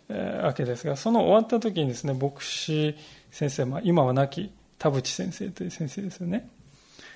[0.09, 2.95] えわけですが、その終わった時にですね、牧師
[3.31, 6.49] 先生、まあ、今は亡き田淵先生という先生ですよね。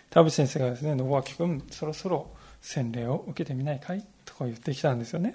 [0.09, 2.31] 田淵先生がですね、信明君、そろそろ
[2.63, 4.05] 洗礼を受けてみないかい？
[4.25, 5.35] とか言ってきたんですよね。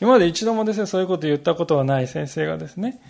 [0.00, 3.00] 今まで一度もですね、そういうことを言ったことはない先生がですね、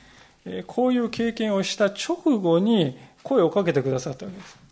[0.66, 4.63] こういう経験をした直後に声をかけてくださったわけです。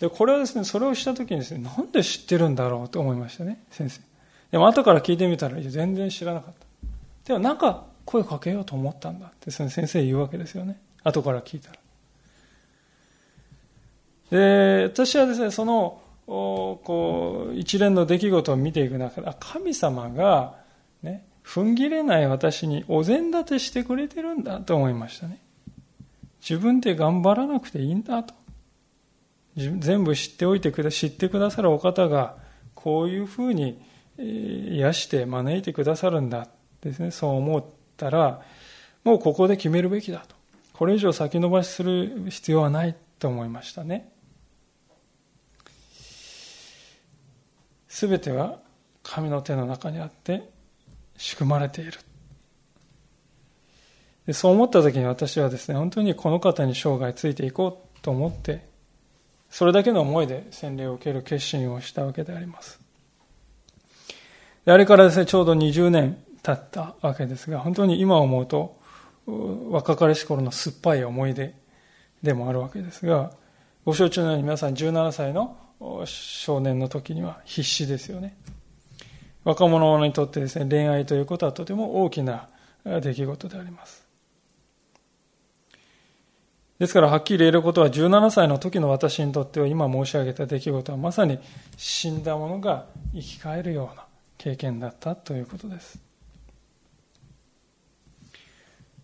[0.00, 4.00] で、これはですね、それをした時にですね、なんで知ってるんだろうと思いましたね、先生。
[4.50, 6.66] でも後から聞いてみたら、全然知らなかった。
[7.24, 10.78] でもなんか声かけようと思ったんだってその先生言うわけですよね。
[11.02, 11.78] 後から聞いたら。
[14.30, 20.56] で、私はですね、その、こう、一連の出来事を見ていく中で、神様が、
[21.02, 25.38] ね、踏ん切れない私にお膳立てしてくれてるんだと思いましたね。
[26.40, 28.34] 自分で頑張らなくていいんだと。
[29.56, 32.36] 全部知っておいてくだ、知ってくださるお方が、
[32.74, 33.80] こういうふうに
[34.18, 36.48] 癒して招いてくださるんだ
[36.80, 37.64] ですね、そう思っ
[37.96, 38.42] たら、
[39.04, 40.34] もうここで決めるべきだと。
[40.72, 44.10] これ以上先延ばしする必要はないと思いましたね。
[47.88, 48.58] すべては
[49.04, 50.50] 神の手の中にあって
[51.16, 51.92] 仕組まれている。
[54.26, 58.66] でそう思った時に私はですね、本当にこの方に生涯ついていこうと思って、
[59.54, 62.80] それだけの思いで洗礼を受ける決心をしたわけであります。
[64.66, 68.76] あれからですね、ちょうど20年経ったわけですが、本当に今思うと、
[69.70, 71.54] 若かりし頃の酸っぱい思い出
[72.20, 73.30] でもあるわけですが、
[73.84, 75.56] ご承知のように皆さん17歳の
[76.04, 78.36] 少年の時には必死ですよね。
[79.44, 82.48] 若者にとってですね、恋愛ということはとても大きな
[82.84, 84.03] 出来事であります。
[86.84, 91.38] ですからはっきり言えることは17歳の時の私にとっては今申し上げた出来事はまさに
[91.78, 94.04] 死んだ者が生き返るような
[94.36, 95.98] 経験だったということです。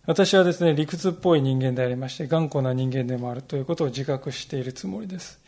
[0.05, 5.39] 私はですね、理屈っぽい人間でありまして、頑固な人間でもあるということを自覚しているつもりです。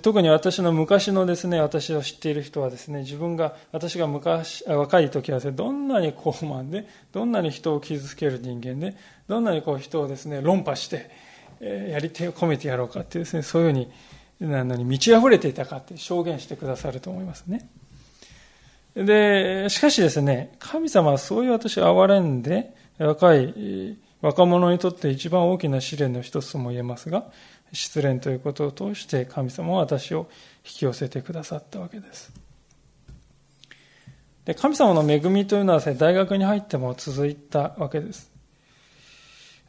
[0.00, 8.96] 特に私の昔のですね、私を知っている人はですね、自分が、私が昔、若い時はですね、どんなに高慢で、どんなに人を傷つける人間で、
[9.28, 11.10] どんなにこう人をですね、論破して、
[11.60, 13.90] えやり手を込めてやろうかっていうですね、そういうふうに、
[14.40, 17.68] なのに満ち溢れていたかって証言してくださると思いますね。
[18.94, 27.24] で、しかしですね、神様はそういう私を憐れんで、若い若者にとって一番大きな試練の一つとも言えますが、
[27.72, 30.28] 失恋ということを通して神様は私を
[30.64, 32.32] 引き寄せてくださったわけです。
[34.44, 38.30] で神様の恵みというのは、ね、大学に入っても続いたわけです。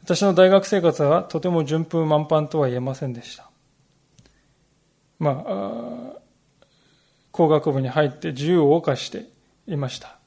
[0.02, 3.48] 私の大学生活はとても順風満帆とは言えませんでした。
[5.18, 6.12] まあ、
[7.30, 9.24] 工学部に入って自由を謳歌して
[9.66, 10.18] いました。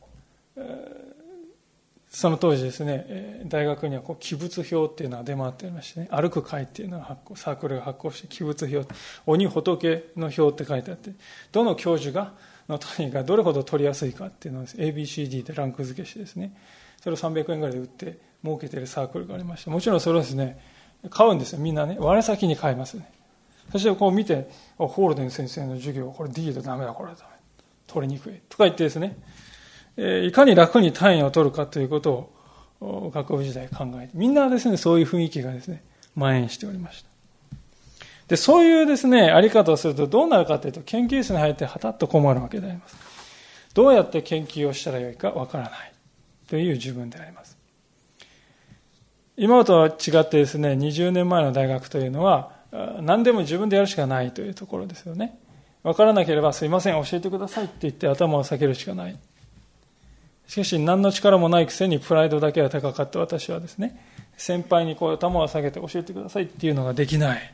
[2.18, 8.92] その当時ですね、大学にはこう器物表っていうのが出回っていましてね、歩く会っていうのが発行、サークルが発行して、器物表、
[9.28, 11.12] 鬼仏の表って書いてあって、
[11.52, 12.34] どの教授が、
[12.68, 16.58] の単位がどれほど取りやすいかっていうのを ABCD でランク付けしてですね、
[17.04, 20.60] それを300円ぐらいで売って儲けてるサークルがありまして、もちろんそれをですね、
[21.12, 21.98] 買うんですよ、みんなね。
[22.00, 23.12] 我先に買いますね。
[23.72, 24.50] そしてこう見て、
[24.80, 27.20] ホールデン先生の授業、これ D でダメだ、これダメ。
[27.86, 28.42] 取りにくい。
[28.50, 29.20] とか言ってですね、
[29.98, 32.32] いかに楽に単位を取るかということ
[32.80, 35.84] を学部時代考えて、みんなですね、そういう雰囲気がですね、
[36.16, 37.10] 蔓延しておりました。
[38.28, 42.96] で、そういうですね、あり方をするとどうなるかというと、研究室に入ってはたっと困るわけであります。
[43.74, 45.94] どうやって研究をしたらよいかわからない
[46.48, 47.58] という自分であります。
[49.38, 52.52] 今とは違ってですね、20年前の大学というのは、
[53.02, 55.40] 何でも自分でやるしかないというところですよね。
[55.84, 59.18] わからなければすいません、教えてくださいって言って頭を下げるしかない。
[60.48, 64.02] しかし何の力もないくせにプライドだけは高かった私はですね、
[64.38, 67.54] 先輩にこう頭を下げて教えてくださいっていうのができない。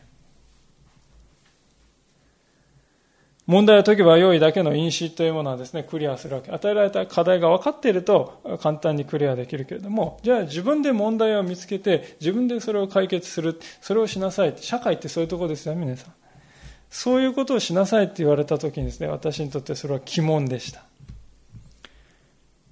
[3.46, 6.52] 問題を解けば良いだけの因子というものはですね、クリアするわけ。
[6.52, 14.54] 与えられた課題が分かっていると簡単にクリアできるけれども、じゃあ自分で問題を見つけて、自分でそれを解決する、それをしなさい。
[14.58, 16.14] 社会ってそういうとこですよ、皆さん。
[16.90, 20.84] そういうことをしなさいって言われたときにですね、私にとってそれは鬼門でした。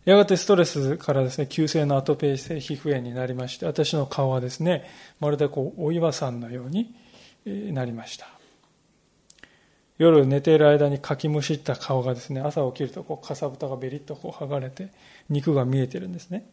[0.06, 4.90] やがてストレスからですね、急性のアトペー性皮膚炎になりまして、私の顔はですね、
[5.20, 6.96] まるでこう、お岩さんのように
[7.46, 8.28] なりました。
[10.00, 14.90] 夜寝ている間にかきむしった顔がですね、朝起きるとこう、かさぶたがベリッとこう剥がれて、
[15.30, 16.50] 肉が見えてるんですね。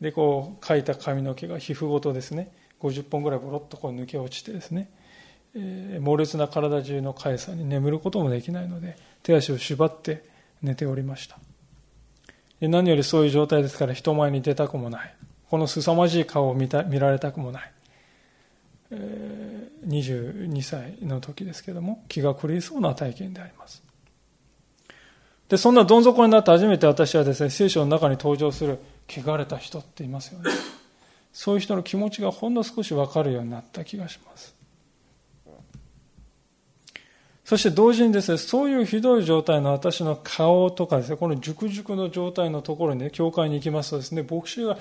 [0.00, 2.50] で、こう、描いた髪の毛が皮膚ごとですね、
[2.80, 4.90] 50本ぐらいボロッとこう抜け落ちてですね、
[5.54, 10.24] えー、猛烈な体中のかゆさに眠ることもできないので、手足を縛って
[10.60, 11.38] 寝ておりました。
[12.68, 15.14] 何よりそういう状態ですから人前に出たくもない。
[15.50, 17.72] この凄まじい顔を見た見られたくもない。
[18.90, 23.82] えー、22歳の時ですけども、気が狂いそうな体験であります。
[25.48, 30.50] で、そんなどん底になって初めて私はですね、聖書の中に登場する汚れた人っていますよね。
[31.32, 34.54] そういう人の気持ちがほんの少しわかるようになった気がします。
[37.44, 44.78] そして同時にですね、そういうひどい状態の私の顔とかですね、この熟々の状態のところにね、教会に行きますとですね、牧師が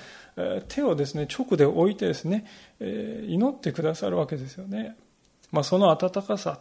[0.69, 2.45] 手をですね、直で置いてですね、
[2.79, 4.95] 祈ってくださるわけですよね。
[5.51, 6.59] まあ、その温かさ、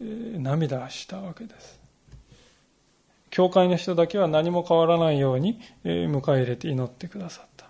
[0.00, 1.78] 涙したわけです。
[3.28, 7.66] 教会の人だけは何も変わらないように迎え入れて祈ってくださった。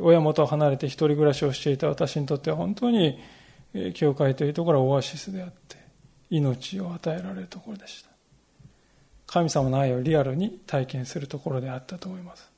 [0.00, 3.18] 親元を離れて一人暮らしをしていた私にとっては本当に
[3.94, 5.76] 教会というところはオアシスであって
[6.30, 8.10] 命を与えられるところでした
[9.26, 12.50] 神様の愛をリアルに体験するところであったと思います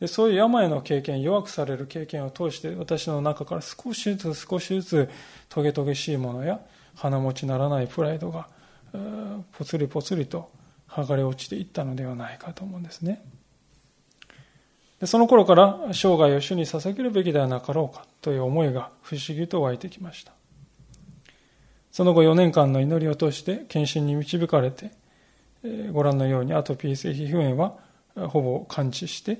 [0.00, 5.10] でそういう病の経験、弱くされる経験を通して私の中から少しずつ少しずつ
[5.48, 6.60] トゲトゲしいものや
[6.94, 8.48] 鼻持ちならないプライドが
[9.52, 10.50] ぽつりぽつりと
[10.88, 13.22] 剥がれ落ちていったのではないかと思うんですね。
[15.00, 20.32] でその頃から生涯を主に捧げるべきではなかろうかという思いが不思議と湧いてきました。
[21.92, 24.90] その後4年間の祈りを通して献身に導かれて、
[25.92, 27.74] ご覧のようにアトピー性皮膚炎は
[28.28, 29.38] ほぼ完治して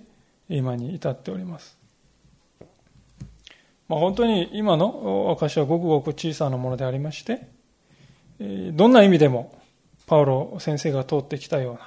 [0.49, 1.77] 今に至っております。
[3.89, 7.49] まあ、本当に今の証はごくごく小さなものでありまして、
[8.39, 9.59] どんな意味でも
[10.07, 11.79] パウロ先生が通ってきたよ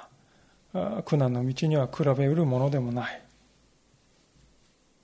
[0.73, 3.21] うな苦難の道には比べうるものでもない。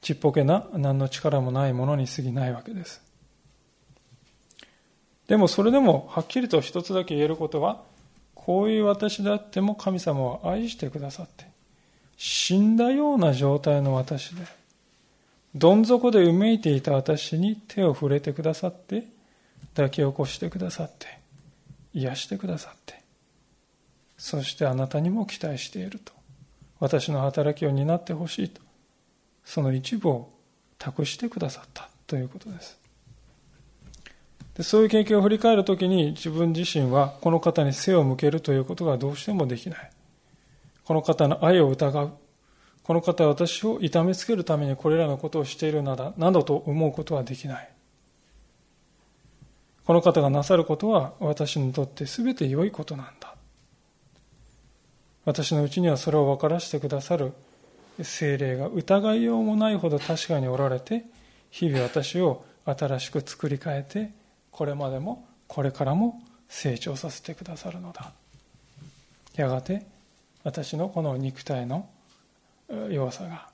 [0.06, 3.02] ちっぽけな何の力もないものに過ぎないわけです。
[5.26, 7.82] でもそれでもはっきりと一つだけ言えることは、
[8.36, 11.48] こういう私であっても神様は愛してくださって、
[12.18, 14.46] 死んだような状態の私で、
[15.56, 19.08] どん底でうめいていた私に手を触れてくださって、
[19.76, 21.08] 抱き起こしてくださって、
[21.96, 23.02] 癒してくださって、
[24.20, 26.14] そしてあなたにも期待していると。
[26.80, 28.65] 私の働きを担ってほしいと。
[29.46, 30.34] その一部を
[30.78, 32.78] 託してくださったということです。
[34.56, 39.92] でそういう経験を振り返るときに自分自身はこの方に背を向けるということがどうしてもできない。
[40.86, 42.14] この方の愛を疑う。
[42.84, 47.70] この方は私を痛めつけるためにこれらのことをしているななどと思うことはできない。
[49.86, 53.36] この方がなさることは私にとって全て良いことなんだ。
[55.26, 57.34] 私のうちにはそれを分からせてくださる
[58.02, 61.06] 精霊が疑いようもないほど確かにおられて、
[61.50, 64.12] 日々私を新しく作り変えて、
[64.52, 68.12] これまでもこれからも成長させてくださるのだ。
[69.36, 69.86] やがて
[70.44, 71.90] 私のこの肉体の
[72.90, 73.50] 弱さが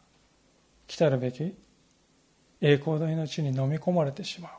[0.88, 1.56] 来たるべき
[2.62, 4.52] 栄光の命に飲み込まれてしまう。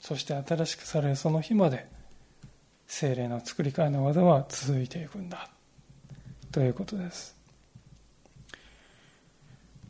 [0.00, 1.86] そして新しくされるその日まで
[2.86, 5.48] 精霊の作り替えの技は続いていくんだ。
[6.52, 7.37] ということです。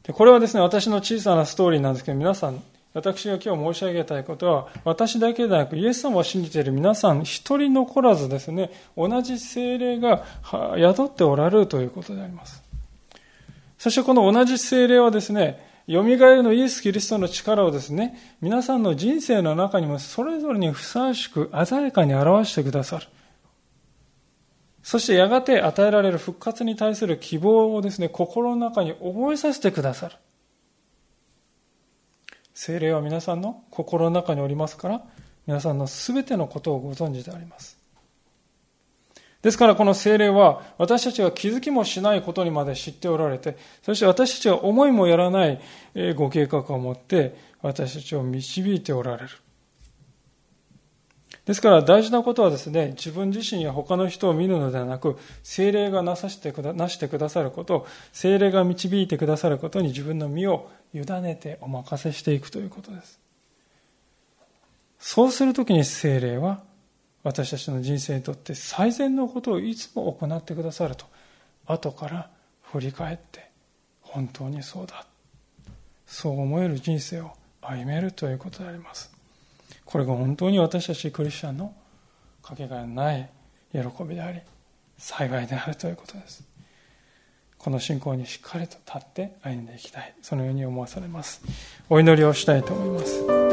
[0.08, 2.60] でこれはですね私の小さなストーリーなんですけど皆さん
[2.94, 10.24] 私が今日申し上げたいことは、私だけでなく、イエス様を信じている皆さん、一人残らずですね、同じ精霊が
[10.76, 12.62] 宿っておられるということであります。
[13.78, 23.06] そしてこの同じ精霊はですね、蘇りのイエス・キリストの力をですね、皆さんの人生の中にもそれぞれにふさわしく鮮やかに表してくださる。
[24.88, 30.16] そしてやがて与えられる復活に対する希望をですね、心の中に覚えさせてくださる。
[32.54, 35.02] 精霊は皆さんの心の中におりますから、
[35.46, 37.76] 皆さんのすべてのことをご存知であります。
[39.42, 45.60] ですからこの精霊は私たちが気づきもしないことにまで知っておられて、そして私たちが思いもやらない
[46.16, 49.28] ご計画を持って私たちを導いておられる。
[51.48, 63.18] ですから大事なことはですね、自分自身や他の人を見るのではなく、精霊がなさしてくだなしてくださること、精霊が導いてくださることに自分の身を委ねてお任せしていくということです。
[64.98, 66.60] そうするときに精霊は
[67.22, 71.06] 私たちの人生にとって最善のことをいつも行ってくださると、
[71.64, 72.28] 後から
[72.72, 73.48] 振り返って
[74.02, 75.06] 本当にそうだ。
[76.06, 77.30] そう思える人生を
[77.62, 79.16] 歩めるということであります。
[79.88, 81.72] これが本当に私たちクリスチャンの
[82.42, 83.30] かけがえのない
[83.72, 84.40] 喜びであり
[84.98, 86.44] 幸いであるということです。
[87.56, 90.14] この信仰にしっかりと立って歩んでいきたい。
[90.20, 91.40] そのように思わされます。
[91.88, 93.47] お祈りをしたいと思います。